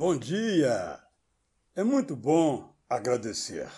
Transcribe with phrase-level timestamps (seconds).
[0.00, 0.96] Bom dia!
[1.74, 3.68] É muito bom agradecer.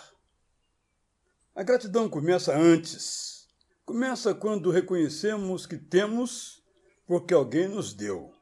[1.54, 3.48] A gratidão começa antes.
[3.86, 6.62] Começa quando reconhecemos que temos
[7.06, 8.34] porque alguém nos deu.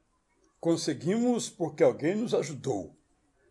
[0.59, 2.99] Conseguimos porque alguém nos ajudou.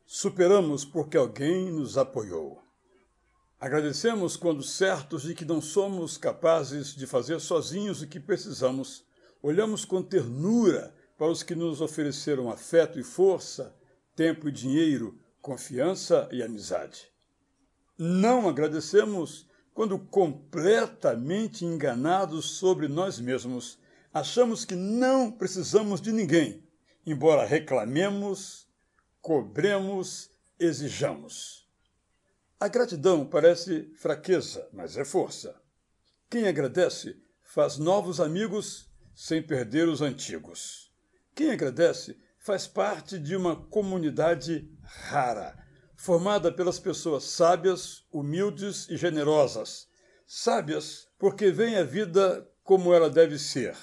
[0.05, 2.61] Superamos porque alguém nos apoiou.
[3.57, 9.05] Agradecemos quando certos de que não somos capazes de fazer sozinhos o que precisamos,
[9.41, 13.73] olhamos com ternura para os que nos ofereceram afeto e força,
[14.17, 17.07] tempo e dinheiro, confiança e amizade.
[17.95, 23.77] Não agradecemos quando, completamente enganados sobre nós mesmos,
[24.11, 26.67] achamos que não precisamos de ninguém,
[27.05, 28.67] embora reclamemos,
[29.21, 31.69] cobremos, exijamos.
[32.59, 35.61] A gratidão parece fraqueza, mas é força.
[36.27, 40.91] Quem agradece faz novos amigos sem perder os antigos.
[41.35, 45.53] Quem agradece faz parte de uma comunidade rara,
[45.97, 49.89] formada pelas pessoas sábias, humildes e generosas.
[50.25, 53.75] Sábias porque veem a vida como ela deve ser.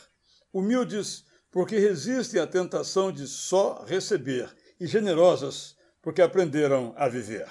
[0.50, 4.48] Humildes porque resistem à tentação de só receber.
[4.80, 7.46] E generosas porque aprenderam a viver.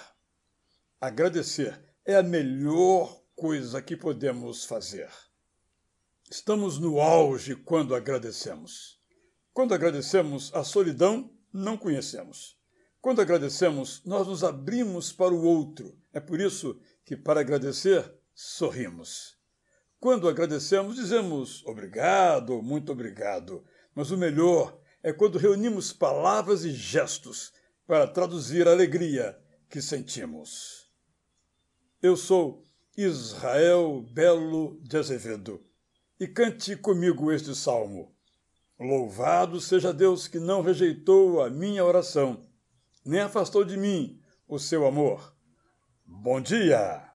[0.99, 5.11] Agradecer é a melhor coisa que podemos fazer.
[6.27, 9.02] Estamos no auge quando agradecemos.
[9.53, 12.57] Quando agradecemos, a solidão não conhecemos.
[12.99, 15.95] Quando agradecemos, nós nos abrimos para o outro.
[16.11, 19.37] É por isso que, para agradecer, sorrimos.
[19.99, 23.63] Quando agradecemos, dizemos obrigado, muito obrigado.
[23.93, 27.53] Mas o melhor é quando reunimos palavras e gestos
[27.85, 29.37] para traduzir a alegria
[29.69, 30.89] que sentimos.
[32.01, 32.65] Eu sou
[32.97, 35.63] Israel Belo de Azevedo
[36.19, 38.12] e cante comigo este salmo.
[38.83, 42.45] Louvado seja Deus que não rejeitou a minha oração,
[43.05, 45.33] nem afastou de mim o seu amor.
[46.05, 47.09] Bom dia!